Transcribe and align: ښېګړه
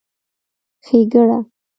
ښېګړه 0.85 1.39